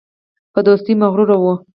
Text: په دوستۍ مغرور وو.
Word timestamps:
په 0.53 0.59
دوستۍ 0.67 0.93
مغرور 1.01 1.29
وو. 1.41 1.53